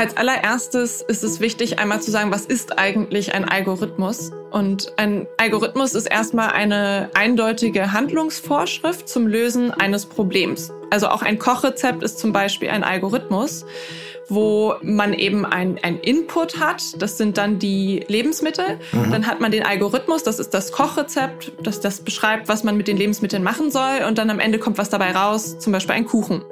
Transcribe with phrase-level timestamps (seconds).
[0.00, 4.30] Als allererstes ist es wichtig, einmal zu sagen, was ist eigentlich ein Algorithmus?
[4.50, 10.72] Und ein Algorithmus ist erstmal eine eindeutige Handlungsvorschrift zum Lösen eines Problems.
[10.88, 13.66] Also auch ein Kochrezept ist zum Beispiel ein Algorithmus,
[14.30, 16.82] wo man eben ein, ein Input hat.
[17.02, 18.78] Das sind dann die Lebensmittel.
[18.92, 19.12] Mhm.
[19.12, 22.88] Dann hat man den Algorithmus, das ist das Kochrezept, das, das beschreibt, was man mit
[22.88, 24.06] den Lebensmitteln machen soll.
[24.08, 26.42] Und dann am Ende kommt was dabei raus, zum Beispiel ein Kuchen.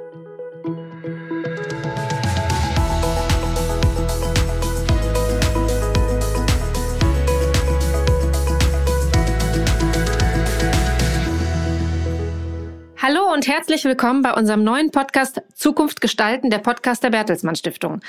[13.09, 18.01] Hallo und herzlich willkommen bei unserem neuen Podcast Zukunft gestalten, der Podcast der Bertelsmann Stiftung.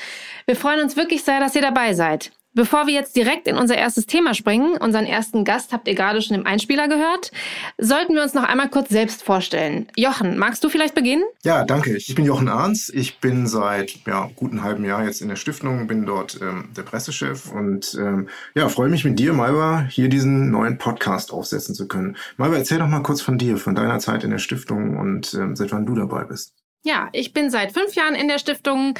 [0.45, 2.33] Wir freuen uns wirklich sehr, dass ihr dabei seid.
[2.53, 6.21] Bevor wir jetzt direkt in unser erstes Thema springen, unseren ersten Gast habt ihr gerade
[6.21, 7.31] schon im Einspieler gehört,
[7.79, 9.87] sollten wir uns noch einmal kurz selbst vorstellen.
[9.97, 11.23] Jochen, magst du vielleicht beginnen?
[11.45, 11.97] Ja, danke.
[11.97, 12.89] Ich bin Jochen Arns.
[12.89, 16.83] Ich bin seit ja, guten halben Jahr jetzt in der Stiftung, bin dort ähm, der
[16.83, 21.87] Pressechef und ähm, ja, freue mich mit dir, Malva, hier diesen neuen Podcast aufsetzen zu
[21.87, 22.17] können.
[22.37, 25.55] Malva, erzähl doch mal kurz von dir, von deiner Zeit in der Stiftung und ähm,
[25.55, 26.59] seit wann du dabei bist.
[26.83, 28.98] Ja, ich bin seit fünf Jahren in der Stiftung,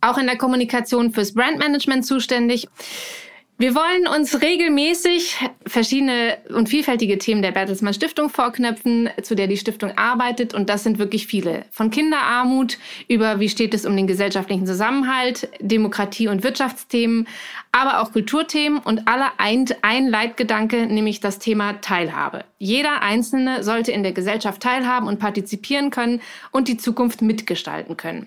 [0.00, 2.66] auch in der Kommunikation fürs Brandmanagement zuständig.
[3.56, 5.36] Wir wollen uns regelmäßig
[5.66, 10.54] verschiedene und vielfältige Themen der Bertelsmann Stiftung vorknöpfen, zu der die Stiftung arbeitet.
[10.54, 11.66] Und das sind wirklich viele.
[11.70, 17.28] Von Kinderarmut über wie steht es um den gesellschaftlichen Zusammenhalt, Demokratie und Wirtschaftsthemen,
[17.72, 22.44] aber auch Kulturthemen und alle eint ein Leitgedanke, nämlich das Thema Teilhabe.
[22.58, 28.26] Jeder Einzelne sollte in der Gesellschaft teilhaben und partizipieren können und die Zukunft mitgestalten können.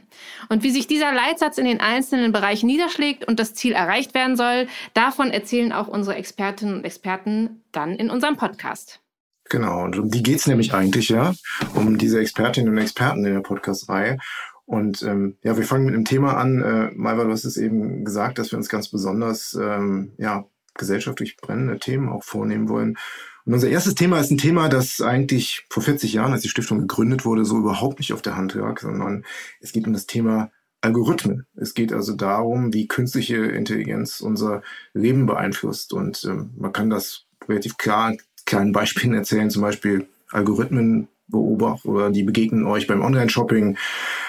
[0.50, 4.38] Und wie sich dieser Leitsatz in den einzelnen Bereichen niederschlägt und das Ziel erreicht werden
[4.38, 9.02] soll, davon erzählen auch unsere Expertinnen und Experten dann in unserem Podcast.
[9.50, 11.34] Genau, und um die geht's nämlich eigentlich, ja,
[11.76, 14.18] um diese Expertinnen und Experten in der Podcast-Reihe.
[14.66, 16.62] Und ähm, ja, wir fangen mit einem Thema an.
[16.62, 21.38] Äh, Malva, du hast es eben gesagt, dass wir uns ganz besonders ähm, ja, gesellschaftlich
[21.38, 22.98] brennende Themen auch vornehmen wollen.
[23.46, 26.80] Und unser erstes Thema ist ein Thema, das eigentlich vor 40 Jahren, als die Stiftung
[26.80, 29.26] gegründet wurde, so überhaupt nicht auf der Hand lag, sondern
[29.60, 31.46] es geht um das Thema Algorithmen.
[31.56, 34.64] Es geht also darum, wie künstliche Intelligenz unser
[34.94, 35.92] Leben beeinflusst.
[35.94, 38.16] Und ähm, man kann das relativ klar
[38.46, 43.78] kleinen Beispielen erzählen, zum Beispiel Algorithmen beobachten oder die begegnen euch beim Online-Shopping,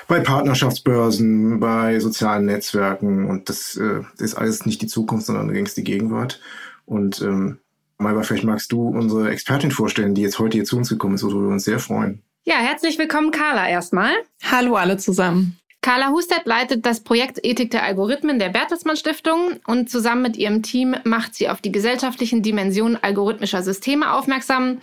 [0.09, 5.77] bei Partnerschaftsbörsen, bei sozialen Netzwerken und das äh, ist alles nicht die Zukunft, sondern längst
[5.77, 6.41] die Gegenwart.
[6.87, 7.59] Und ähm,
[7.99, 11.23] Malva, vielleicht magst du unsere Expertin vorstellen, die jetzt heute hier zu uns gekommen ist,
[11.23, 12.23] worüber wir uns sehr freuen.
[12.45, 14.13] Ja, herzlich willkommen, Carla, erstmal.
[14.43, 15.59] Hallo alle zusammen.
[15.81, 20.63] Carla Hustet leitet das Projekt Ethik der Algorithmen der Bertelsmann Stiftung und zusammen mit ihrem
[20.63, 24.79] Team macht sie auf die gesellschaftlichen Dimensionen algorithmischer Systeme aufmerksam.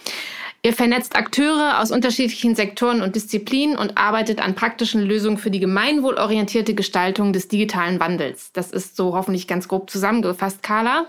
[0.63, 5.59] Ihr vernetzt Akteure aus unterschiedlichen Sektoren und Disziplinen und arbeitet an praktischen Lösungen für die
[5.59, 8.51] gemeinwohlorientierte Gestaltung des digitalen Wandels.
[8.53, 11.07] Das ist so hoffentlich ganz grob zusammengefasst, Carla.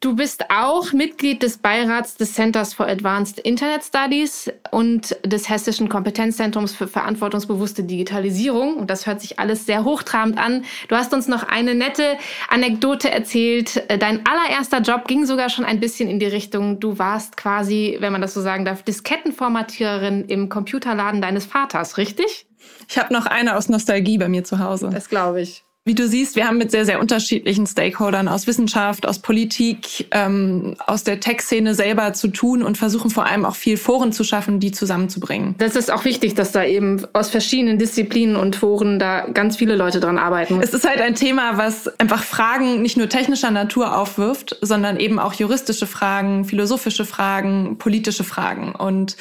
[0.00, 5.88] Du bist auch Mitglied des Beirats des Centers for Advanced Internet Studies und des Hessischen
[5.88, 8.76] Kompetenzzentrums für verantwortungsbewusste Digitalisierung.
[8.76, 10.66] Und das hört sich alles sehr hochtrabend an.
[10.88, 12.18] Du hast uns noch eine nette
[12.50, 13.84] Anekdote erzählt.
[13.88, 18.12] Dein allererster Job ging sogar schon ein bisschen in die Richtung, du warst quasi, wenn
[18.12, 22.46] man das so sagen darf, Diskettenformatiererin im Computerladen deines Vaters, richtig?
[22.86, 24.90] Ich habe noch eine aus Nostalgie bei mir zu Hause.
[24.92, 25.64] Das glaube ich.
[25.86, 30.74] Wie du siehst, wir haben mit sehr, sehr unterschiedlichen Stakeholdern aus Wissenschaft, aus Politik, ähm,
[30.84, 34.58] aus der Tech-Szene selber zu tun und versuchen vor allem auch viel Foren zu schaffen,
[34.58, 35.54] die zusammenzubringen.
[35.58, 39.76] Das ist auch wichtig, dass da eben aus verschiedenen Disziplinen und Foren da ganz viele
[39.76, 40.60] Leute dran arbeiten.
[40.60, 45.20] Es ist halt ein Thema, was einfach Fragen nicht nur technischer Natur aufwirft, sondern eben
[45.20, 48.74] auch juristische Fragen, philosophische Fragen, politische Fragen.
[48.74, 49.16] Und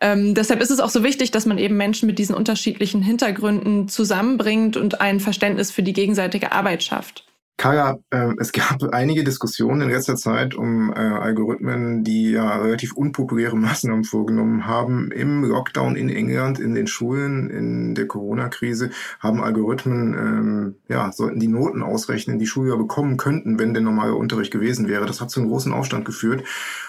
[0.00, 3.88] ähm, deshalb ist es auch so wichtig, dass man eben Menschen mit diesen unterschiedlichen Hintergründen
[3.88, 7.23] zusammenbringt und ein Verständnis für die gegenseitige Arbeit schafft.
[7.56, 12.94] Kaya, äh, es gab einige Diskussionen in letzter Zeit um äh, Algorithmen, die ja relativ
[12.94, 15.12] unpopuläre Maßnahmen vorgenommen haben.
[15.12, 21.38] Im Lockdown in England, in den Schulen, in der Corona-Krise haben Algorithmen, ähm, ja, sollten
[21.38, 25.06] die Noten ausrechnen, die Schüler bekommen könnten, wenn der normale Unterricht gewesen wäre.
[25.06, 26.44] Das hat zu einem großen Aufstand geführt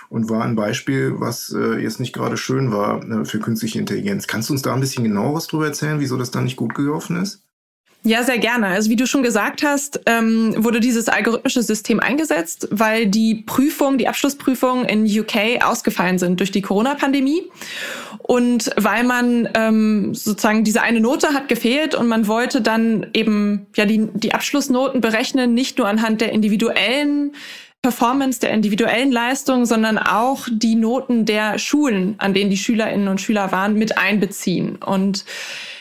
[0.10, 4.25] und war ein Beispiel, was äh, jetzt nicht gerade schön war äh, für künstliche Intelligenz.
[4.25, 7.18] Kannst du uns da ein bisschen genaueres drüber erzählen, wieso das da nicht gut gelaufen
[7.18, 7.44] ist?
[8.07, 8.68] Ja, sehr gerne.
[8.68, 13.98] Also wie du schon gesagt hast, ähm, wurde dieses algorithmische System eingesetzt, weil die Prüfung,
[13.98, 17.50] die Abschlussprüfungen in UK ausgefallen sind durch die Corona-Pandemie.
[18.19, 23.66] Und weil man ähm, sozusagen diese eine Note hat gefehlt und man wollte dann eben
[23.75, 27.31] ja die, die Abschlussnoten berechnen, nicht nur anhand der individuellen
[27.81, 33.19] Performance, der individuellen Leistung, sondern auch die Noten der Schulen, an denen die Schülerinnen und
[33.19, 34.75] Schüler waren, mit einbeziehen.
[34.75, 35.25] Und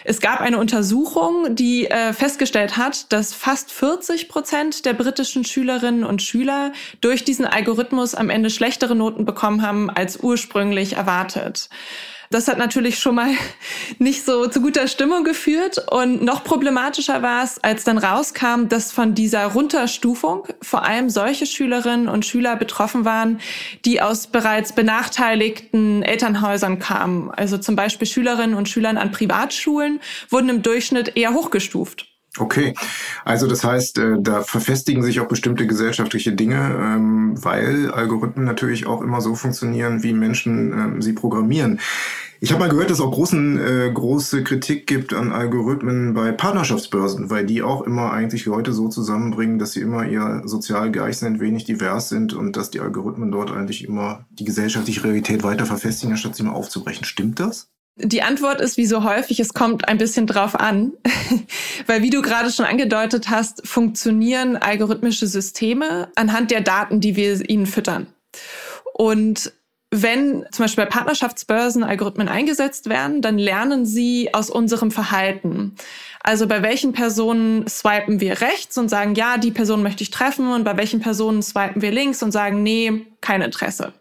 [0.06, 6.04] Es gab eine Untersuchung, die äh, festgestellt hat, dass fast 40 Prozent der britischen Schülerinnen
[6.04, 11.70] und Schüler durch diesen Algorithmus am Ende schlechtere Noten bekommen haben als ursprünglich erwartet.
[12.34, 13.30] Das hat natürlich schon mal
[14.00, 15.78] nicht so zu guter Stimmung geführt.
[15.88, 21.46] Und noch problematischer war es, als dann rauskam, dass von dieser Runterstufung vor allem solche
[21.46, 23.38] Schülerinnen und Schüler betroffen waren,
[23.84, 27.30] die aus bereits benachteiligten Elternhäusern kamen.
[27.30, 32.08] Also zum Beispiel Schülerinnen und Schülern an Privatschulen wurden im Durchschnitt eher hochgestuft.
[32.36, 32.74] Okay,
[33.24, 38.86] also das heißt, äh, da verfestigen sich auch bestimmte gesellschaftliche Dinge, ähm, weil Algorithmen natürlich
[38.86, 41.78] auch immer so funktionieren, wie Menschen ähm, sie programmieren.
[42.44, 46.30] Ich habe mal gehört, dass es auch großen, äh, große Kritik gibt an Algorithmen bei
[46.30, 51.16] Partnerschaftsbörsen, weil die auch immer eigentlich Leute so zusammenbringen, dass sie immer eher sozial gleich
[51.16, 55.64] sind, wenig divers sind und dass die Algorithmen dort eigentlich immer die gesellschaftliche Realität weiter
[55.64, 57.06] verfestigen, anstatt sie mal aufzubrechen.
[57.06, 57.70] Stimmt das?
[57.96, 60.92] Die Antwort ist wie so häufig, es kommt ein bisschen drauf an,
[61.86, 67.48] weil wie du gerade schon angedeutet hast, funktionieren algorithmische Systeme anhand der Daten, die wir
[67.48, 68.08] ihnen füttern.
[68.92, 69.50] Und
[70.02, 75.76] wenn zum Beispiel bei Partnerschaftsbörsen Algorithmen eingesetzt werden, dann lernen sie aus unserem Verhalten.
[76.20, 80.52] Also bei welchen Personen swipen wir rechts und sagen, ja, die Person möchte ich treffen
[80.52, 83.92] und bei welchen Personen swipen wir links und sagen, nee, kein Interesse.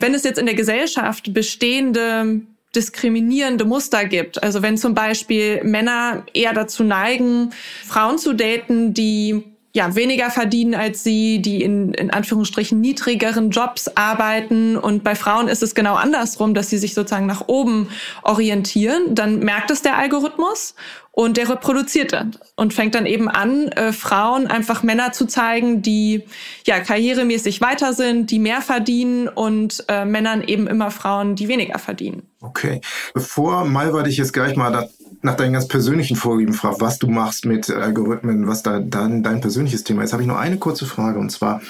[0.00, 2.42] Wenn es jetzt in der Gesellschaft bestehende
[2.74, 4.42] diskriminierende Muster gibt.
[4.42, 7.50] Also wenn zum Beispiel Männer eher dazu neigen,
[7.86, 13.88] Frauen zu daten, die ja, weniger verdienen als sie, die in, in Anführungsstrichen niedrigeren Jobs
[13.94, 14.78] arbeiten.
[14.78, 17.90] Und bei Frauen ist es genau andersrum, dass sie sich sozusagen nach oben
[18.22, 19.14] orientieren.
[19.14, 20.74] Dann merkt es der Algorithmus
[21.12, 25.82] und der reproduziert dann und fängt dann eben an, äh, Frauen einfach Männer zu zeigen,
[25.82, 26.24] die
[26.66, 31.78] ja karrieremäßig weiter sind, die mehr verdienen und äh, Männern eben immer Frauen, die weniger
[31.78, 32.22] verdienen.
[32.40, 32.80] Okay.
[33.12, 34.88] Bevor Malva dich jetzt gleich mal da,
[35.26, 39.42] nach deinen ganz persönlichen Vorlieben fragt, was du machst mit Algorithmen, was da dann dein
[39.42, 41.18] persönliches Thema ist, habe ich noch eine kurze Frage.
[41.18, 41.60] Und zwar,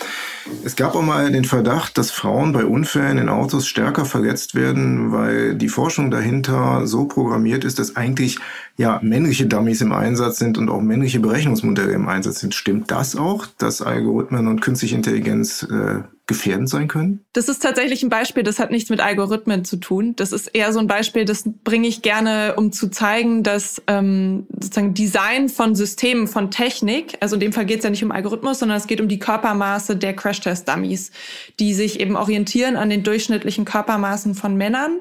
[0.62, 5.10] es gab auch mal den Verdacht, dass Frauen bei Unfällen in Autos stärker verletzt werden,
[5.10, 8.38] weil die Forschung dahinter so programmiert ist, dass eigentlich
[8.76, 12.54] ja männliche Dummies im Einsatz sind und auch männliche Berechnungsmodelle im Einsatz sind.
[12.54, 17.24] Stimmt das auch, dass Algorithmen und künstliche Intelligenz äh, gefährdend sein können?
[17.32, 20.16] Das ist tatsächlich ein Beispiel, das hat nichts mit Algorithmen zu tun.
[20.16, 24.46] Das ist eher so ein Beispiel, das bringe ich gerne, um zu zeigen, dass ähm,
[24.50, 28.10] sozusagen Design von Systemen, von Technik, also in dem Fall geht es ja nicht um
[28.10, 31.12] Algorithmus, sondern es geht um die Körpermaße der Crash-Test-Dummies,
[31.60, 35.00] die sich eben orientieren an den durchschnittlichen Körpermaßen von Männern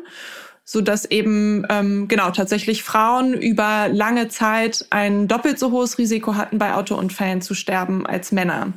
[0.67, 6.35] so dass eben ähm, genau tatsächlich Frauen über lange Zeit ein doppelt so hohes Risiko
[6.35, 8.73] hatten, bei Autounfällen zu sterben als Männer.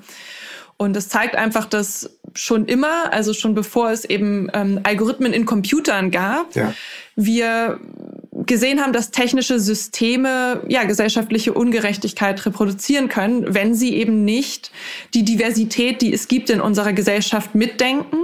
[0.77, 5.47] Und das zeigt einfach, dass schon immer, also schon bevor es eben ähm, Algorithmen in
[5.47, 6.73] Computern gab, ja.
[7.17, 7.81] wir
[8.47, 14.71] gesehen haben, dass technische Systeme ja gesellschaftliche Ungerechtigkeit reproduzieren können, wenn sie eben nicht
[15.15, 18.17] die Diversität, die es gibt in unserer Gesellschaft, mitdenken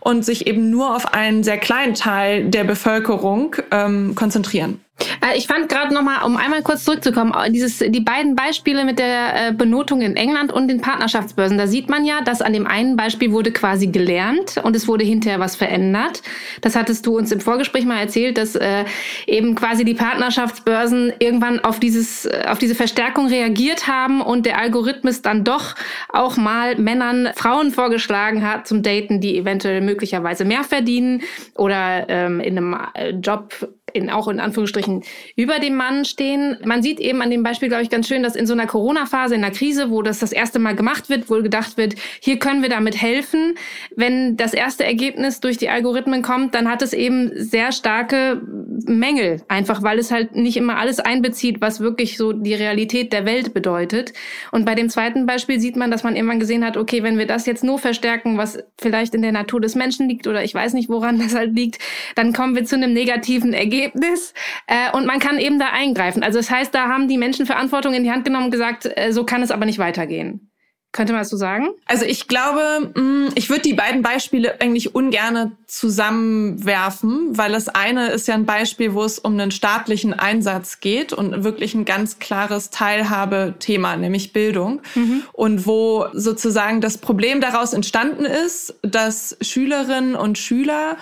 [0.00, 4.80] und sich eben nur auf einen sehr kleinen Teil der Bevölkerung ähm, konzentrieren.
[5.20, 8.84] Äh, ich fand gerade noch mal, um einmal kurz zurückzukommen, äh, dieses, die beiden Beispiele
[8.84, 11.58] mit der äh, Benotung in England und den Partnerschaftsbörsen.
[11.58, 15.04] Da sieht man ja, dass an dem einen Beispiel wurde quasi gelernt und es wurde
[15.04, 16.22] hinterher was verändert.
[16.60, 18.84] Das hattest du uns im Vorgespräch mal erzählt, dass äh,
[19.26, 25.22] eben quasi die Partnerschaftsbörsen irgendwann auf dieses, auf diese Verstärkung reagiert haben und der Algorithmus
[25.22, 25.74] dann doch
[26.08, 31.22] auch mal Männern Frauen vorgeschlagen hat zum Daten, die eventuell möglicherweise mehr verdienen
[31.54, 32.76] oder ähm, in einem
[33.22, 33.54] Job
[33.92, 35.02] in, auch in Anführungsstrichen
[35.36, 36.56] über dem Mann stehen.
[36.64, 39.34] Man sieht eben an dem Beispiel, glaube ich, ganz schön, dass in so einer Corona-Phase,
[39.34, 42.62] in einer Krise, wo das das erste Mal gemacht wird, wohl gedacht wird, hier können
[42.62, 43.54] wir damit helfen.
[43.94, 48.40] Wenn das erste Ergebnis durch die Algorithmen kommt, dann hat es eben sehr starke
[48.86, 53.26] Mängel, einfach weil es halt nicht immer alles einbezieht, was wirklich so die Realität der
[53.26, 54.12] Welt bedeutet.
[54.50, 57.26] Und bei dem zweiten Beispiel sieht man, dass man irgendwann gesehen hat, okay, wenn wir
[57.26, 60.72] das jetzt nur verstärken, was vielleicht in der Natur des Menschen liegt oder ich weiß
[60.74, 61.78] nicht, woran das halt liegt,
[62.14, 64.34] dann kommen wir zu einem negativen Ergebnis Ergebnis
[64.66, 66.22] äh, und man kann eben da eingreifen.
[66.22, 69.12] Also das heißt, da haben die Menschen Verantwortung in die Hand genommen und gesagt, äh,
[69.12, 70.48] so kann es aber nicht weitergehen.
[70.92, 71.70] Könnte man das so sagen?
[71.86, 78.08] Also ich glaube, mm, ich würde die beiden Beispiele eigentlich ungerne zusammenwerfen, weil das eine
[78.08, 82.18] ist ja ein Beispiel, wo es um einen staatlichen Einsatz geht und wirklich ein ganz
[82.18, 84.82] klares Teilhabethema, nämlich Bildung.
[84.94, 85.22] Mhm.
[85.32, 90.98] Und wo sozusagen das Problem daraus entstanden ist, dass Schülerinnen und Schüler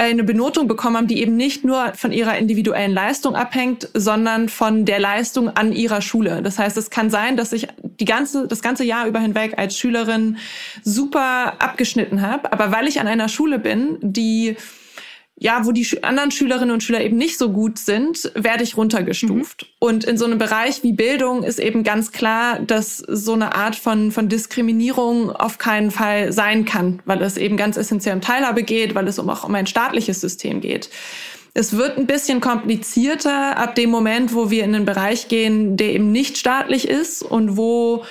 [0.00, 4.84] eine Benotung bekommen haben, die eben nicht nur von ihrer individuellen Leistung abhängt, sondern von
[4.86, 6.42] der Leistung an ihrer Schule.
[6.42, 9.76] Das heißt, es kann sein, dass ich die ganze, das ganze Jahr über hinweg als
[9.76, 10.38] Schülerin
[10.82, 14.56] super abgeschnitten habe, aber weil ich an einer Schule bin, die
[15.42, 19.62] ja, wo die anderen Schülerinnen und Schüler eben nicht so gut sind, werde ich runtergestuft.
[19.62, 19.68] Mhm.
[19.78, 23.74] Und in so einem Bereich wie Bildung ist eben ganz klar, dass so eine Art
[23.74, 28.62] von, von Diskriminierung auf keinen Fall sein kann, weil es eben ganz essentiell um Teilhabe
[28.62, 30.90] geht, weil es um auch um ein staatliches System geht.
[31.54, 35.94] Es wird ein bisschen komplizierter ab dem Moment, wo wir in einen Bereich gehen, der
[35.94, 38.04] eben nicht staatlich ist und wo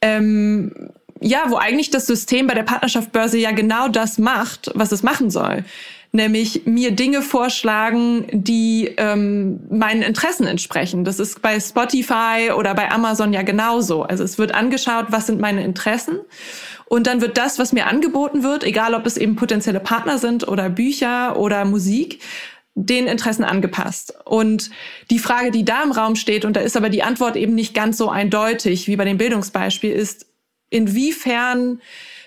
[0.00, 0.72] ähm,
[1.20, 5.28] ja, wo eigentlich das System bei der Partnerschaftsbörse ja genau das macht, was es machen
[5.28, 5.62] soll
[6.12, 11.04] nämlich mir Dinge vorschlagen, die ähm, meinen Interessen entsprechen.
[11.04, 14.02] Das ist bei Spotify oder bei Amazon ja genauso.
[14.02, 16.18] Also es wird angeschaut, was sind meine Interessen.
[16.86, 20.48] Und dann wird das, was mir angeboten wird, egal ob es eben potenzielle Partner sind
[20.48, 22.20] oder Bücher oder Musik,
[22.74, 24.14] den Interessen angepasst.
[24.24, 24.70] Und
[25.10, 27.74] die Frage, die da im Raum steht, und da ist aber die Antwort eben nicht
[27.74, 30.26] ganz so eindeutig wie bei dem Bildungsbeispiel, ist,
[30.70, 31.80] inwiefern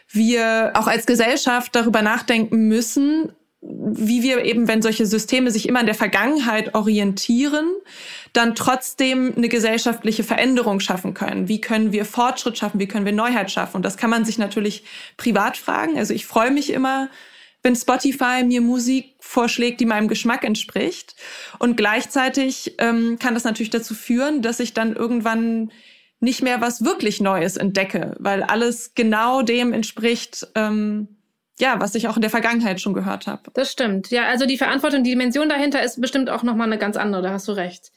[0.10, 3.34] wir auch als Gesellschaft darüber nachdenken müssen,
[3.66, 7.66] wie wir eben, wenn solche Systeme sich immer in der Vergangenheit orientieren,
[8.34, 11.48] dann trotzdem eine gesellschaftliche Veränderung schaffen können.
[11.48, 12.80] Wie können wir Fortschritt schaffen?
[12.80, 13.78] Wie können wir Neuheit schaffen?
[13.78, 14.84] Und das kann man sich natürlich
[15.18, 15.98] privat fragen.
[15.98, 17.10] Also ich freue mich immer,
[17.62, 21.16] wenn Spotify mir Musik vorschlägt, die meinem Geschmack entspricht.
[21.60, 25.72] Und gleichzeitig ähm, kann das natürlich dazu führen, dass ich dann irgendwann
[26.20, 31.08] nicht mehr was wirklich Neues entdecke, weil alles genau dem entspricht, ähm,
[31.60, 33.44] ja, was ich auch in der Vergangenheit schon gehört habe.
[33.54, 34.10] Das stimmt.
[34.10, 37.32] Ja, also die Verantwortung, die Dimension dahinter ist bestimmt auch nochmal eine ganz andere, da
[37.32, 37.92] hast du recht.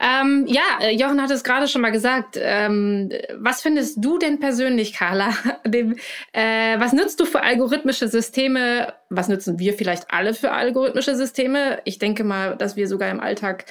[0.00, 2.38] Ähm, ja, äh, Jochen hat es gerade schon mal gesagt.
[2.40, 5.30] Ähm, was findest du denn persönlich, Carla?
[5.66, 5.96] Dem,
[6.32, 8.92] äh, was nutzt du für algorithmische Systeme?
[9.10, 11.80] Was nutzen wir vielleicht alle für algorithmische Systeme?
[11.84, 13.64] Ich denke mal, dass wir sogar im Alltag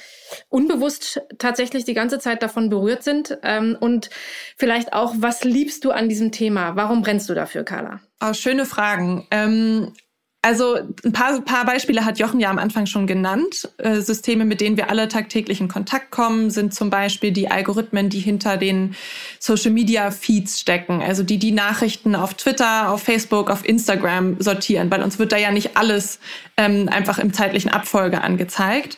[0.50, 3.38] unbewusst tatsächlich die ganze Zeit davon berührt sind.
[3.42, 4.10] Ähm, und
[4.56, 6.76] vielleicht auch, was liebst du an diesem Thema?
[6.76, 8.00] Warum brennst du dafür, Carla?
[8.20, 9.26] Oh, schöne Fragen.
[9.30, 9.94] Ähm,
[10.40, 13.68] also ein paar, paar Beispiele hat Jochen ja am Anfang schon genannt.
[13.78, 18.08] Äh, Systeme, mit denen wir alle tagtäglich in Kontakt kommen, sind zum Beispiel die Algorithmen,
[18.08, 18.94] die hinter den
[19.40, 21.02] Social-Media-Feeds stecken.
[21.02, 24.92] Also die die Nachrichten auf Twitter, auf Facebook, auf Instagram sortieren.
[24.92, 26.20] Weil uns wird da ja nicht alles
[26.56, 28.96] ähm, einfach im zeitlichen Abfolge angezeigt.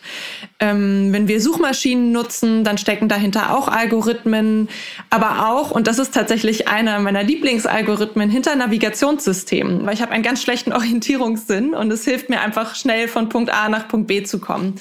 [0.59, 4.69] Ähm, wenn wir Suchmaschinen nutzen, dann stecken dahinter auch Algorithmen.
[5.09, 9.87] Aber auch, und das ist tatsächlich einer meiner Lieblingsalgorithmen, hinter Navigationssystemen.
[9.87, 13.29] Weil ich habe einen ganz schlechten Orientierung Orientierungssinn und es hilft mir einfach schnell von
[13.29, 14.81] Punkt A nach Punkt B zu kommen.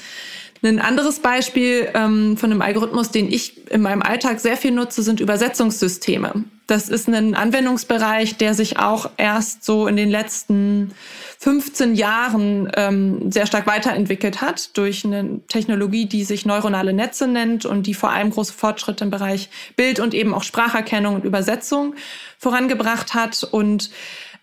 [0.61, 5.03] Ein anderes Beispiel ähm, von einem Algorithmus, den ich in meinem Alltag sehr viel nutze,
[5.03, 6.43] sind Übersetzungssysteme.
[6.67, 10.91] Das ist ein Anwendungsbereich, der sich auch erst so in den letzten
[11.39, 17.65] 15 Jahren ähm, sehr stark weiterentwickelt hat durch eine Technologie, die sich neuronale Netze nennt
[17.65, 21.95] und die vor allem große Fortschritte im Bereich Bild und eben auch Spracherkennung und Übersetzung
[22.37, 23.89] vorangebracht hat und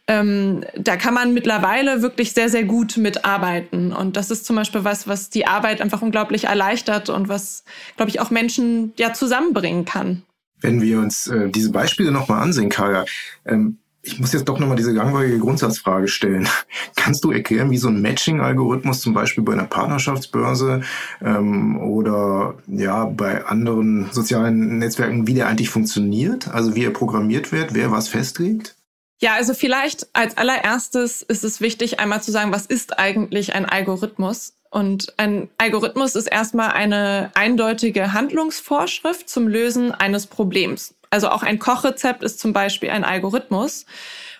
[0.09, 3.93] ähm, da kann man mittlerweile wirklich sehr, sehr gut mitarbeiten.
[3.93, 7.65] Und das ist zum Beispiel was, was die Arbeit einfach unglaublich erleichtert und was,
[7.97, 10.23] glaube ich, auch Menschen ja zusammenbringen kann.
[10.61, 13.05] Wenn wir uns äh, diese Beispiele nochmal ansehen, Kaya,
[13.45, 16.49] ähm, ich muss jetzt doch nochmal diese langweilige Grundsatzfrage stellen.
[16.97, 20.83] Kannst du erklären, wie so ein Matching-Algorithmus zum Beispiel bei einer Partnerschaftsbörse
[21.21, 26.47] ähm, oder ja bei anderen sozialen Netzwerken, wie der eigentlich funktioniert?
[26.49, 28.77] Also wie er programmiert wird, wer was festlegt?
[29.19, 33.65] Ja, also vielleicht als allererstes ist es wichtig, einmal zu sagen, was ist eigentlich ein
[33.65, 34.55] Algorithmus?
[34.71, 40.95] Und ein Algorithmus ist erstmal eine eindeutige Handlungsvorschrift zum Lösen eines Problems.
[41.09, 43.87] Also auch ein Kochrezept ist zum Beispiel ein Algorithmus,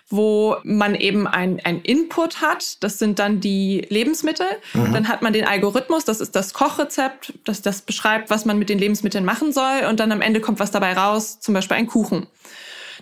[0.09, 2.83] wo man eben ein, ein Input hat.
[2.83, 4.45] Das sind dann die Lebensmittel.
[4.73, 4.93] Mhm.
[4.93, 8.69] Dann hat man den Algorithmus, das ist das Kochrezept, das, das beschreibt, was man mit
[8.69, 9.85] den Lebensmitteln machen soll.
[9.89, 12.27] Und dann am Ende kommt was dabei raus, zum Beispiel ein Kuchen.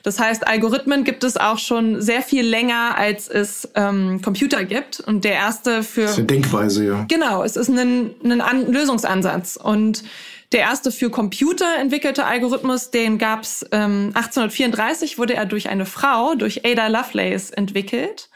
[0.05, 4.99] Das heißt, Algorithmen gibt es auch schon sehr viel länger, als es ähm, Computer gibt.
[4.99, 6.03] Und der erste für.
[6.03, 7.05] Das ist eine Denkweise, ja.
[7.07, 9.55] Genau, es ist ein, ein An Lösungsansatz.
[9.55, 10.03] Und
[10.51, 15.87] der erste für Computer entwickelte Algorithmus, den gab es ähm, 1834, wurde er durch eine
[15.87, 18.29] Frau, durch Ada Lovelace, entwickelt.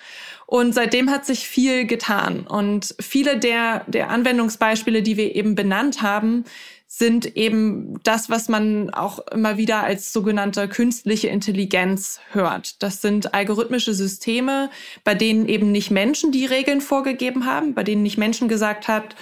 [0.48, 2.48] Und seitdem hat sich viel getan.
[2.48, 6.46] Und viele der, der Anwendungsbeispiele, die wir eben benannt haben,
[7.00, 12.84] sind eben das, was man auch immer wieder als sogenannte künstliche Intelligenz hört.
[12.84, 14.70] Das sind algorithmische Systeme,
[15.06, 19.16] bei denen eben nicht Menschen die Regeln vorgegeben haben, bei denen nicht Menschen gesagt hat,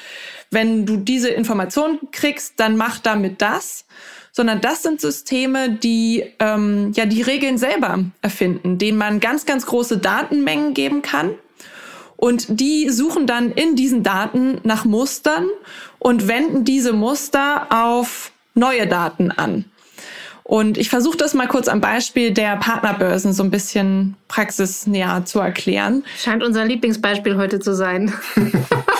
[0.50, 3.86] wenn du diese Information kriegst, dann mach damit das,
[4.32, 9.68] sondern das sind Systeme, die ähm, ja die Regeln selber erfinden, denen man ganz, ganz
[9.68, 11.36] große Datenmengen geben kann
[12.18, 15.48] und die suchen dann in diesen Daten nach Mustern
[16.00, 19.66] und wenden diese Muster auf neue Daten an.
[20.48, 25.40] Und ich versuche das mal kurz am Beispiel der Partnerbörsen so ein bisschen praxisnäher zu
[25.40, 26.06] erklären.
[26.18, 28.14] Scheint unser Lieblingsbeispiel heute zu sein.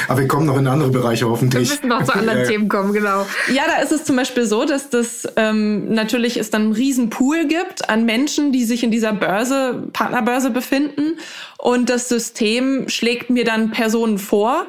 [0.10, 1.70] Aber wir kommen noch in andere Bereiche hoffentlich.
[1.70, 3.26] Wir müssen noch zu anderen Themen kommen, genau.
[3.54, 7.10] Ja, da ist es zum Beispiel so, dass das ähm, natürlich es dann einen riesen
[7.10, 11.18] Pool gibt an Menschen, die sich in dieser Börse, Partnerbörse befinden.
[11.58, 14.66] Und das System schlägt mir dann Personen vor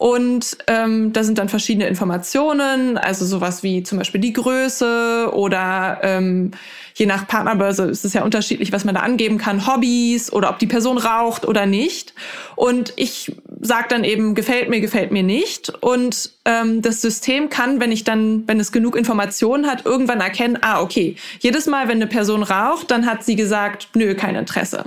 [0.00, 5.98] und ähm, da sind dann verschiedene Informationen, also sowas wie zum Beispiel die Größe oder
[6.02, 6.52] ähm,
[6.94, 10.58] je nach Partnerbörse ist es ja unterschiedlich, was man da angeben kann, Hobbys oder ob
[10.58, 12.14] die Person raucht oder nicht.
[12.56, 13.30] Und ich
[13.60, 15.68] sage dann eben, gefällt mir, gefällt mir nicht.
[15.82, 20.56] Und ähm, das System kann, wenn ich dann, wenn es genug Informationen hat, irgendwann erkennen,
[20.62, 24.84] ah, okay, jedes Mal, wenn eine Person raucht, dann hat sie gesagt, nö, kein Interesse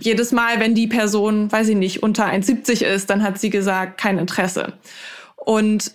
[0.00, 3.98] jedes Mal, wenn die Person, weiß ich nicht, unter 1,70 ist, dann hat sie gesagt,
[3.98, 4.74] kein Interesse.
[5.36, 5.92] Und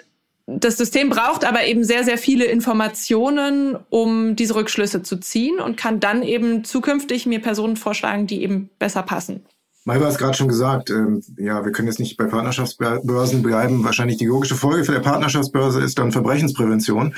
[0.47, 5.77] das System braucht aber eben sehr, sehr viele Informationen, um diese Rückschlüsse zu ziehen und
[5.77, 9.45] kann dann eben zukünftig mir Personen vorschlagen, die eben besser passen.
[9.85, 13.81] Mai war es gerade schon gesagt, ähm, ja, wir können jetzt nicht bei Partnerschaftsbörsen bleiben.
[13.85, 17.15] Wahrscheinlich die logische Folge für der Partnerschaftsbörse ist dann Verbrechensprävention.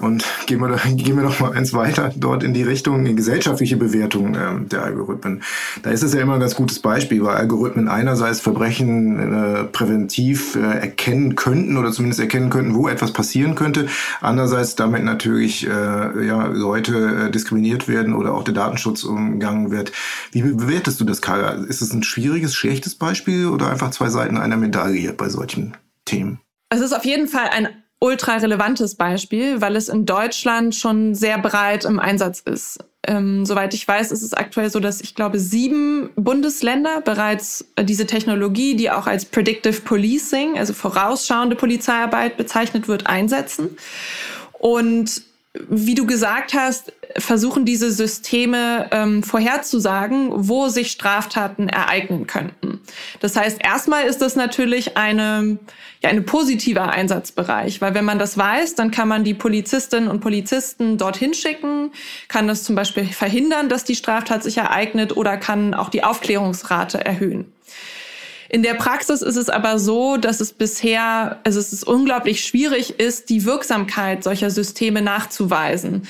[0.00, 3.76] Und gehen wir, gehen wir noch mal eins weiter dort in die Richtung die gesellschaftliche
[3.76, 5.42] Bewertung ähm, der Algorithmen.
[5.82, 10.54] Da ist es ja immer ein ganz gutes Beispiel, weil Algorithmen einerseits Verbrechen äh, präventiv
[10.54, 13.88] äh, erkennen könnten oder zumindest erkennen könnten, wo etwas passieren könnte.
[14.20, 19.90] Andererseits damit natürlich äh, ja, Leute äh, diskriminiert werden oder auch der Datenschutz umgangen wird.
[20.30, 21.64] Wie bewertest du das, Karl?
[21.64, 26.40] Ist es ein schwieriges, schlechtes Beispiel oder einfach zwei Seiten einer Medaille bei solchen Themen?
[26.68, 27.68] Es ist auf jeden Fall ein
[28.00, 32.78] ultra relevantes Beispiel, weil es in Deutschland schon sehr breit im Einsatz ist.
[33.06, 37.84] Ähm, soweit ich weiß, ist es aktuell so, dass ich glaube, sieben Bundesländer bereits äh,
[37.84, 43.76] diese Technologie, die auch als Predictive Policing, also vorausschauende Polizeiarbeit bezeichnet wird, einsetzen.
[44.52, 45.22] Und
[45.68, 52.80] wie du gesagt hast, versuchen diese Systeme ähm, vorherzusagen, wo sich Straftaten ereignen könnten.
[53.20, 55.58] Das heißt, erstmal ist das natürlich eine,
[56.02, 60.20] ja, eine positiver Einsatzbereich, weil wenn man das weiß, dann kann man die Polizistinnen und
[60.20, 61.92] Polizisten dorthin schicken,
[62.26, 67.04] kann das zum Beispiel verhindern, dass die Straftat sich ereignet oder kann auch die Aufklärungsrate
[67.04, 67.52] erhöhen.
[68.54, 73.00] In der Praxis ist es aber so, dass es bisher, also es ist unglaublich schwierig
[73.00, 76.06] ist, die Wirksamkeit solcher Systeme nachzuweisen,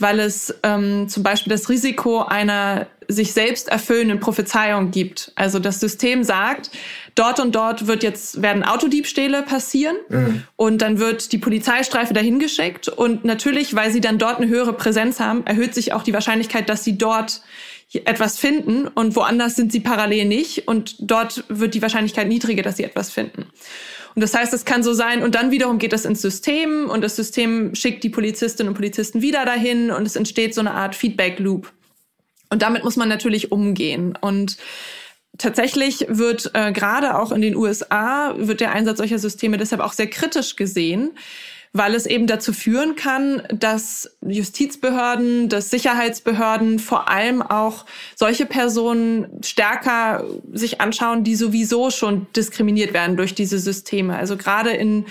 [0.00, 5.30] weil es ähm, zum Beispiel das Risiko einer sich selbst erfüllenden Prophezeiung gibt.
[5.36, 6.72] Also das System sagt,
[7.14, 10.42] dort und dort wird jetzt werden Autodiebstähle passieren mhm.
[10.56, 14.72] und dann wird die Polizeistreife dahin geschickt und natürlich, weil sie dann dort eine höhere
[14.72, 17.42] Präsenz haben, erhöht sich auch die Wahrscheinlichkeit, dass sie dort
[17.92, 22.76] etwas finden und woanders sind sie parallel nicht und dort wird die Wahrscheinlichkeit niedriger, dass
[22.76, 23.46] sie etwas finden.
[24.14, 27.02] Und das heißt, es kann so sein und dann wiederum geht das ins System und
[27.02, 30.94] das System schickt die Polizistinnen und Polizisten wieder dahin und es entsteht so eine Art
[30.94, 31.72] Feedback Loop.
[32.50, 34.56] Und damit muss man natürlich umgehen und
[35.36, 39.92] Tatsächlich wird äh, gerade auch in den USA wird der Einsatz solcher Systeme deshalb auch
[39.92, 41.10] sehr kritisch gesehen,
[41.76, 47.84] weil es eben dazu führen kann, dass Justizbehörden, dass Sicherheitsbehörden vor allem auch
[48.14, 54.16] solche Personen stärker sich anschauen, die sowieso schon diskriminiert werden durch diese Systeme.
[54.16, 55.06] Also gerade in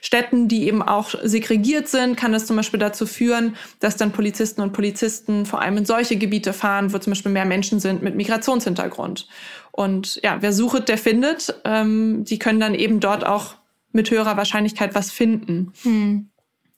[0.00, 4.60] Städten, die eben auch segregiert sind, kann es zum Beispiel dazu führen, dass dann Polizisten
[4.60, 8.16] und Polizisten vor allem in solche Gebiete fahren, wo zum Beispiel mehr Menschen sind mit
[8.16, 9.28] Migrationshintergrund.
[9.70, 11.54] Und ja, wer sucht, der findet.
[11.64, 13.54] Ähm, die können dann eben dort auch
[13.92, 15.72] mit höherer Wahrscheinlichkeit was finden.
[15.82, 16.30] Hm.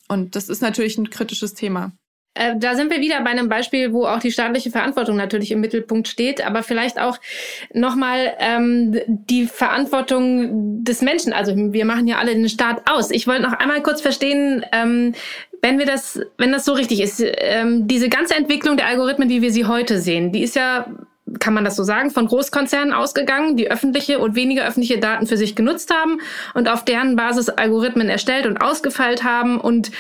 [0.08, 1.92] Und das ist natürlich ein kritisches Thema.
[2.34, 5.60] Äh, da sind wir wieder bei einem Beispiel, wo auch die staatliche Verantwortung natürlich im
[5.60, 7.18] Mittelpunkt steht, aber vielleicht auch
[7.74, 11.32] nochmal ähm, die Verantwortung des Menschen.
[11.32, 13.10] Also wir machen ja alle den Staat aus.
[13.10, 15.14] Ich wollte noch einmal kurz verstehen, ähm,
[15.60, 19.42] wenn wir das, wenn das so richtig ist, ähm, diese ganze Entwicklung der Algorithmen, wie
[19.42, 20.86] wir sie heute sehen, die ist ja
[21.38, 25.36] kann man das so sagen, von Großkonzernen ausgegangen, die öffentliche und weniger öffentliche Daten für
[25.36, 26.20] sich genutzt haben
[26.54, 29.60] und auf deren Basis Algorithmen erstellt und ausgefeilt haben.
[29.60, 29.90] Und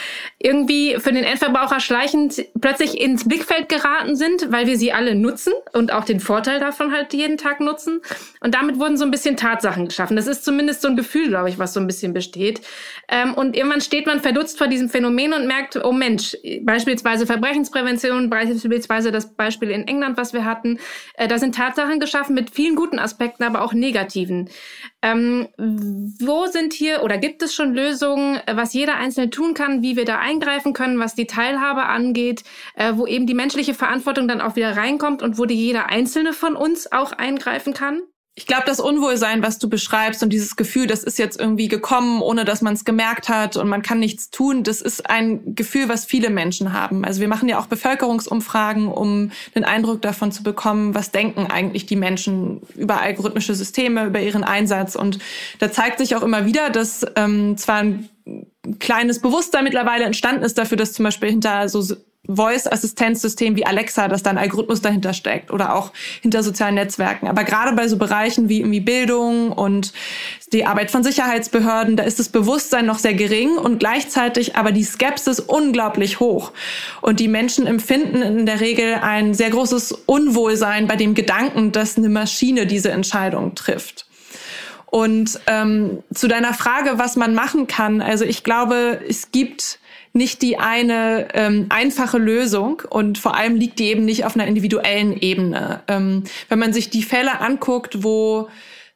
[0.42, 5.52] irgendwie für den Endverbraucher schleichend plötzlich ins Blickfeld geraten sind, weil wir sie alle nutzen
[5.74, 8.00] und auch den Vorteil davon halt jeden Tag nutzen.
[8.40, 10.16] Und damit wurden so ein bisschen Tatsachen geschaffen.
[10.16, 12.62] Das ist zumindest so ein Gefühl, glaube ich, was so ein bisschen besteht.
[13.08, 18.30] Ähm, und irgendwann steht man verdutzt vor diesem Phänomen und merkt, oh Mensch, beispielsweise Verbrechensprävention,
[18.30, 20.78] beispielsweise das Beispiel in England, was wir hatten,
[21.14, 24.48] äh, da sind Tatsachen geschaffen mit vielen guten Aspekten, aber auch negativen.
[25.02, 29.82] Ähm, wo sind hier oder gibt es schon Lösungen, äh, was jeder Einzelne tun kann,
[29.82, 34.28] wie wir da eingreifen können, was die Teilhabe angeht, äh, wo eben die menschliche Verantwortung
[34.28, 38.02] dann auch wieder reinkommt und wo die jeder Einzelne von uns auch eingreifen kann?
[38.40, 42.22] Ich glaube, das Unwohlsein, was du beschreibst und dieses Gefühl, das ist jetzt irgendwie gekommen,
[42.22, 45.90] ohne dass man es gemerkt hat und man kann nichts tun, das ist ein Gefühl,
[45.90, 47.04] was viele Menschen haben.
[47.04, 51.84] Also wir machen ja auch Bevölkerungsumfragen, um den Eindruck davon zu bekommen, was denken eigentlich
[51.84, 54.96] die Menschen über algorithmische Systeme, über ihren Einsatz.
[54.96, 55.18] Und
[55.58, 58.08] da zeigt sich auch immer wieder, dass ähm, zwar ein
[58.78, 61.82] kleines Bewusstsein mittlerweile entstanden ist dafür, dass zum Beispiel hinter so
[62.36, 67.28] Voice-Assistenzsystem wie Alexa, dass da ein Algorithmus dahinter steckt oder auch hinter sozialen Netzwerken.
[67.28, 69.92] Aber gerade bei so Bereichen wie irgendwie Bildung und
[70.52, 74.84] die Arbeit von Sicherheitsbehörden, da ist das Bewusstsein noch sehr gering und gleichzeitig aber die
[74.84, 76.52] Skepsis unglaublich hoch.
[77.00, 81.96] Und die Menschen empfinden in der Regel ein sehr großes Unwohlsein bei dem Gedanken, dass
[81.96, 84.06] eine Maschine diese Entscheidung trifft.
[84.86, 89.78] Und ähm, zu deiner Frage, was man machen kann, also ich glaube, es gibt
[90.12, 94.46] nicht die eine ähm, einfache Lösung und vor allem liegt die eben nicht auf einer
[94.46, 95.82] individuellen Ebene.
[95.88, 98.48] Ähm, wenn man sich die Fälle anguckt, wo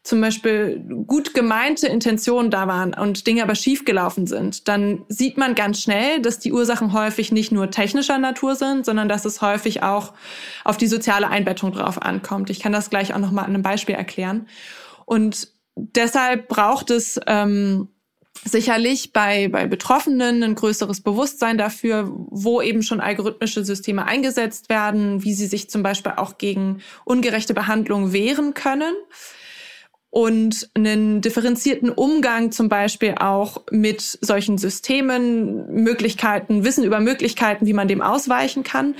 [0.05, 5.55] zum Beispiel gut gemeinte Intentionen da waren und Dinge aber schiefgelaufen sind, dann sieht man
[5.55, 9.83] ganz schnell, dass die Ursachen häufig nicht nur technischer Natur sind, sondern dass es häufig
[9.83, 10.13] auch
[10.63, 12.51] auf die soziale Einbettung drauf ankommt.
[12.51, 14.47] Ich kann das gleich auch noch mal an einem Beispiel erklären.
[15.07, 17.89] Und deshalb braucht es ähm,
[18.45, 25.25] sicherlich bei, bei Betroffenen ein größeres Bewusstsein dafür, wo eben schon algorithmische Systeme eingesetzt werden,
[25.25, 28.95] wie sie sich zum Beispiel auch gegen ungerechte Behandlung wehren können
[30.15, 37.73] und einen differenzierten Umgang zum Beispiel auch mit solchen Systemen, Möglichkeiten, Wissen über Möglichkeiten, wie
[37.73, 38.95] man dem ausweichen kann.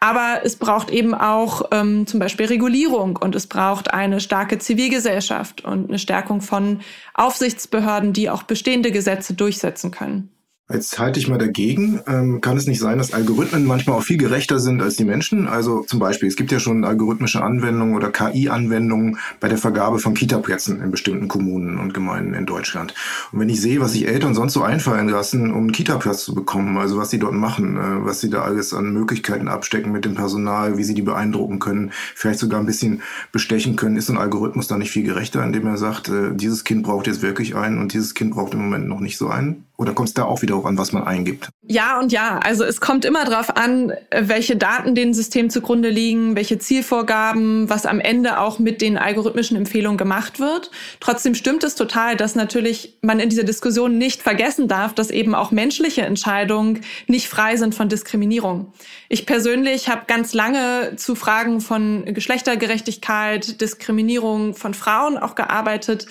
[0.00, 5.64] Aber es braucht eben auch ähm, zum Beispiel Regulierung und es braucht eine starke Zivilgesellschaft
[5.64, 6.80] und eine Stärkung von
[7.14, 10.35] Aufsichtsbehörden, die auch bestehende Gesetze durchsetzen können.
[10.68, 12.00] Jetzt halte ich mal dagegen.
[12.08, 15.46] Ähm, kann es nicht sein, dass Algorithmen manchmal auch viel gerechter sind als die Menschen?
[15.46, 20.14] Also zum Beispiel, es gibt ja schon algorithmische Anwendungen oder KI-Anwendungen bei der Vergabe von
[20.14, 22.94] Kita-Plätzen in bestimmten Kommunen und Gemeinden in Deutschland.
[23.30, 26.34] Und wenn ich sehe, was sich Eltern sonst so einfallen lassen, um einen Kita-Platz zu
[26.34, 30.04] bekommen, also was sie dort machen, äh, was sie da alles an Möglichkeiten abstecken mit
[30.04, 34.18] dem Personal, wie sie die beeindrucken können, vielleicht sogar ein bisschen bestechen können, ist ein
[34.18, 37.78] Algorithmus da nicht viel gerechter, indem er sagt, äh, dieses Kind braucht jetzt wirklich einen
[37.78, 39.65] und dieses Kind braucht im Moment noch nicht so einen?
[39.78, 41.50] Oder kommt es da auch wieder auch an, was man eingibt?
[41.62, 42.38] Ja und ja.
[42.38, 47.84] Also es kommt immer darauf an, welche Daten dem System zugrunde liegen, welche Zielvorgaben, was
[47.84, 50.70] am Ende auch mit den algorithmischen Empfehlungen gemacht wird.
[51.00, 55.34] Trotzdem stimmt es total, dass natürlich man in dieser Diskussion nicht vergessen darf, dass eben
[55.34, 58.72] auch menschliche Entscheidungen nicht frei sind von Diskriminierung.
[59.10, 66.06] Ich persönlich habe ganz lange zu Fragen von Geschlechtergerechtigkeit, Diskriminierung von Frauen auch gearbeitet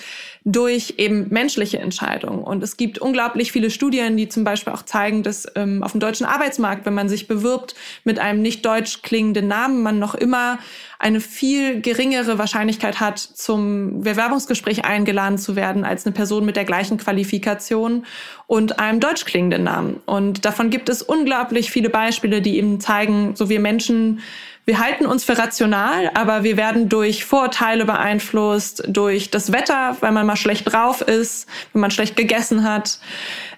[0.48, 2.44] durch eben menschliche Entscheidungen.
[2.44, 6.00] Und es gibt unglaublich viele Studien, die zum Beispiel auch zeigen, dass ähm, auf dem
[6.00, 10.60] deutschen Arbeitsmarkt, wenn man sich bewirbt mit einem nicht deutsch klingenden Namen, man noch immer
[10.98, 16.64] eine viel geringere Wahrscheinlichkeit hat, zum Bewerbungsgespräch eingeladen zu werden, als eine Person mit der
[16.64, 18.06] gleichen Qualifikation
[18.46, 20.00] und einem deutsch klingenden Namen.
[20.06, 24.20] Und davon gibt es unglaublich viele Beispiele, die eben zeigen, so wir Menschen
[24.68, 30.10] wir halten uns für rational, aber wir werden durch Vorurteile beeinflusst, durch das Wetter, weil
[30.10, 32.98] man mal schlecht drauf ist, wenn man schlecht gegessen hat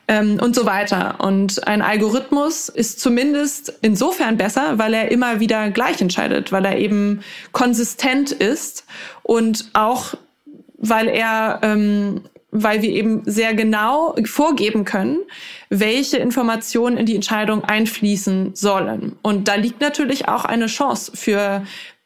[0.08, 1.16] ähm, und so weiter.
[1.20, 6.78] Und ein Algorithmus ist zumindest insofern besser, weil er immer wieder gleich entscheidet, weil er
[6.78, 7.20] eben
[7.52, 8.84] konsistent ist
[9.22, 10.14] und auch
[10.78, 15.18] weil er ähm, weil wir eben sehr genau vorgeben können,
[15.68, 19.16] welche Informationen in die Entscheidung einfließen sollen.
[19.22, 21.64] Und da liegt natürlich auch eine Chance für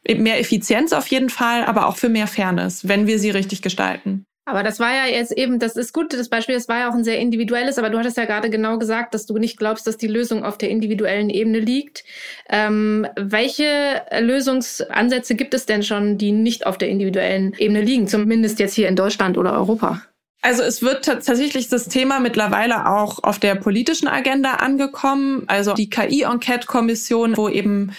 [0.09, 4.27] mehr Effizienz auf jeden Fall, aber auch für mehr Fairness, wenn wir sie richtig gestalten.
[4.45, 6.95] Aber das war ja jetzt eben, das ist gut, das Beispiel, das war ja auch
[6.95, 9.97] ein sehr individuelles, aber du hattest ja gerade genau gesagt, dass du nicht glaubst, dass
[9.97, 12.03] die Lösung auf der individuellen Ebene liegt.
[12.49, 18.59] Ähm, welche Lösungsansätze gibt es denn schon, die nicht auf der individuellen Ebene liegen, zumindest
[18.59, 20.03] jetzt hier in Deutschland oder Europa?
[20.45, 25.45] Also es wird tatsächlich das Thema mittlerweile auch auf der politischen Agenda angekommen.
[25.47, 27.93] Also die KI-Enquete-Kommission, wo eben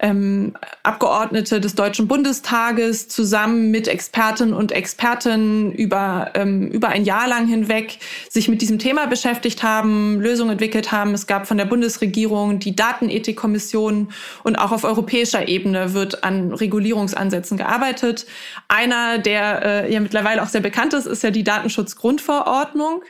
[0.00, 7.28] ähm, Abgeordnete des Deutschen Bundestages zusammen mit Expertinnen und Experten über, ähm, über ein Jahr
[7.28, 11.14] lang hinweg sich mit diesem Thema beschäftigt haben, Lösungen entwickelt haben.
[11.14, 14.08] Es gab von der Bundesregierung die Datenethikkommission
[14.42, 18.26] und auch auf europäischer Ebene wird an Regulierungsansätzen gearbeitet.
[18.68, 23.02] Einer, der äh, ja mittlerweile auch sehr bekannt ist, ist ja die Datenschutzgrundverordnung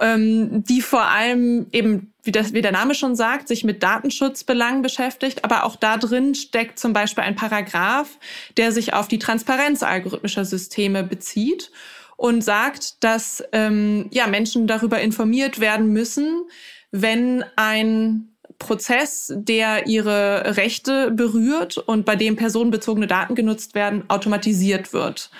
[0.00, 4.82] ähm, die vor allem eben, wie, das, wie der Name schon sagt, sich mit Datenschutzbelangen
[4.82, 5.44] beschäftigt.
[5.44, 8.18] Aber auch da drin steckt zum Beispiel ein Paragraph,
[8.56, 11.70] der sich auf die Transparenz algorithmischer Systeme bezieht
[12.16, 16.44] und sagt, dass ähm, ja, Menschen darüber informiert werden müssen,
[16.90, 24.92] wenn ein Prozess, der ihre Rechte berührt und bei dem personenbezogene Daten genutzt werden, automatisiert
[24.92, 25.30] wird.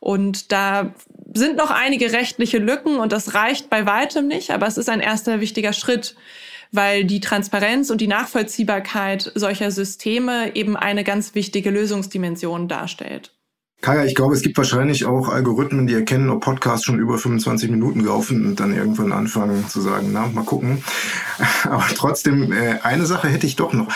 [0.00, 0.92] Und da
[1.34, 5.00] sind noch einige rechtliche Lücken und das reicht bei weitem nicht, aber es ist ein
[5.00, 6.14] erster wichtiger Schritt,
[6.72, 13.33] weil die Transparenz und die Nachvollziehbarkeit solcher Systeme eben eine ganz wichtige Lösungsdimension darstellt.
[13.84, 17.68] Kaya, ich glaube, es gibt wahrscheinlich auch Algorithmen, die erkennen, ob Podcasts schon über 25
[17.68, 20.82] Minuten laufen und dann irgendwann anfangen zu sagen, na, mal gucken.
[21.64, 23.88] Aber trotzdem, äh, eine Sache hätte ich doch noch.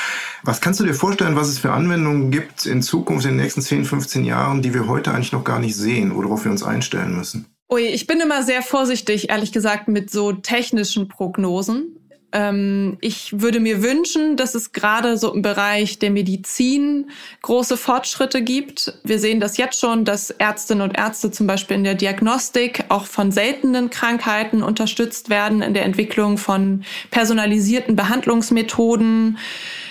[0.43, 3.63] Was kannst du dir vorstellen, was es für Anwendungen gibt in Zukunft, in den nächsten
[3.63, 7.17] 10, 15 Jahren, die wir heute eigentlich noch gar nicht sehen, worauf wir uns einstellen
[7.17, 7.47] müssen?
[7.71, 11.98] Ui, ich bin immer sehr vorsichtig, ehrlich gesagt, mit so technischen Prognosen.
[12.31, 17.11] Ähm, ich würde mir wünschen, dass es gerade so im Bereich der Medizin
[17.43, 18.95] große Fortschritte gibt.
[19.03, 23.07] Wir sehen das jetzt schon, dass Ärztinnen und Ärzte zum Beispiel in der Diagnostik auch
[23.07, 29.39] von seltenen Krankheiten unterstützt werden, in der Entwicklung von personalisierten Behandlungsmethoden.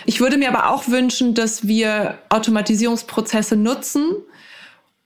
[0.06, 4.16] Ich würde mir aber auch wünschen, dass wir Automatisierungsprozesse nutzen,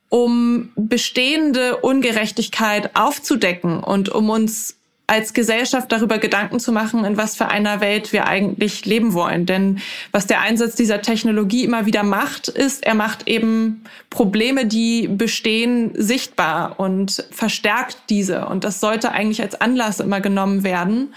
[0.09, 4.80] um bestehende Ungerechtigkeit aufzudecken und um uns
[5.11, 9.45] als Gesellschaft darüber Gedanken zu machen, in was für einer Welt wir eigentlich leben wollen.
[9.45, 9.79] Denn
[10.13, 15.91] was der Einsatz dieser Technologie immer wieder macht, ist, er macht eben Probleme, die bestehen,
[15.95, 18.45] sichtbar und verstärkt diese.
[18.45, 21.13] Und das sollte eigentlich als Anlass immer genommen werden,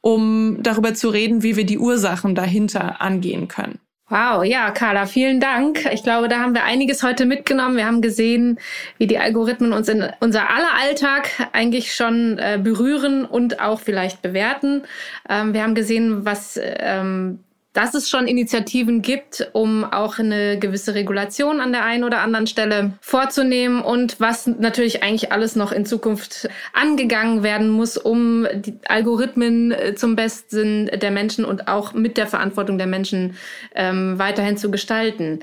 [0.00, 3.80] um darüber zu reden, wie wir die Ursachen dahinter angehen können.
[4.12, 5.86] Wow, ja, Carla, vielen Dank.
[5.90, 7.78] Ich glaube, da haben wir einiges heute mitgenommen.
[7.78, 8.60] Wir haben gesehen,
[8.98, 14.20] wie die Algorithmen uns in unser aller Alltag eigentlich schon äh, berühren und auch vielleicht
[14.20, 14.82] bewerten.
[15.30, 17.38] Ähm, wir haben gesehen, was ähm,
[17.72, 22.46] dass es schon Initiativen gibt, um auch eine gewisse Regulation an der einen oder anderen
[22.46, 28.74] Stelle vorzunehmen und was natürlich eigentlich alles noch in Zukunft angegangen werden muss, um die
[28.86, 33.36] Algorithmen äh, zum Besten der Menschen und auch mit der Verantwortung der Menschen
[33.74, 35.40] ähm, weiterhin zu gestalten.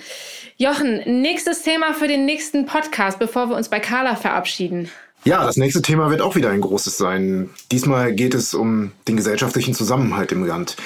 [0.57, 4.89] Jochen, nächstes Thema für den nächsten Podcast, bevor wir uns bei Carla verabschieden.
[5.25, 7.49] Ja, das nächste Thema wird auch wieder ein großes sein.
[7.71, 10.77] Diesmal geht es um den gesellschaftlichen Zusammenhalt im Land.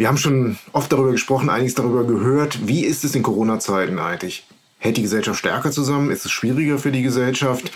[0.00, 2.66] Wir haben schon oft darüber gesprochen, einiges darüber gehört.
[2.66, 4.46] Wie ist es in Corona-Zeiten eigentlich?
[4.78, 6.10] Hält die Gesellschaft stärker zusammen?
[6.10, 7.70] Ist es schwieriger für die Gesellschaft?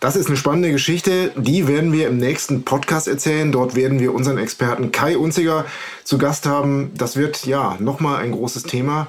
[0.00, 1.30] Das ist eine spannende Geschichte.
[1.36, 3.52] Die werden wir im nächsten Podcast erzählen.
[3.52, 5.64] Dort werden wir unseren Experten Kai Unziger
[6.02, 6.90] zu Gast haben.
[6.96, 9.06] Das wird ja nochmal ein großes Thema.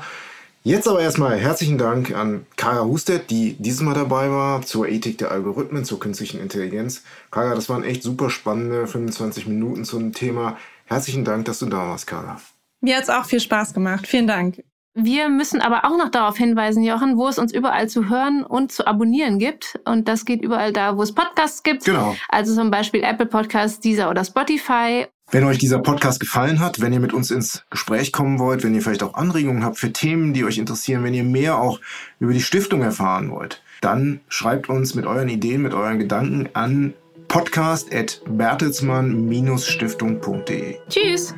[0.62, 5.18] Jetzt aber erstmal herzlichen Dank an Kara Hustet, die dieses Mal dabei war, zur Ethik
[5.18, 7.02] der Algorithmen, zur künstlichen Intelligenz.
[7.32, 10.56] Kara, das waren echt super spannende 25 Minuten zum Thema.
[10.86, 12.40] Herzlichen Dank, dass du da warst, Carla.
[12.82, 14.08] Mir hat es auch viel Spaß gemacht.
[14.08, 14.64] Vielen Dank.
[14.96, 18.72] Wir müssen aber auch noch darauf hinweisen, Jochen, wo es uns überall zu hören und
[18.72, 19.80] zu abonnieren gibt.
[19.86, 21.86] Und das geht überall da, wo es Podcasts gibt.
[21.86, 22.16] Genau.
[22.30, 25.08] Also zum Beispiel Apple Podcasts, Deezer oder Spotify.
[25.32, 28.76] Wenn euch dieser Podcast gefallen hat, wenn ihr mit uns ins Gespräch kommen wollt, wenn
[28.76, 31.80] ihr vielleicht auch Anregungen habt für Themen, die euch interessieren, wenn ihr mehr auch
[32.20, 36.94] über die Stiftung erfahren wollt, dann schreibt uns mit euren Ideen, mit euren Gedanken an
[37.34, 40.78] podcast at bertelsmann-stiftung.de.
[40.88, 41.34] Tschüss!